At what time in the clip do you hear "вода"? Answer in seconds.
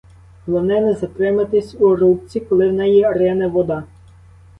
3.47-3.83